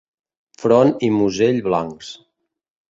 Front 0.63 0.95
i 1.09 1.11
musell 1.19 1.63
blancs. 1.69 2.13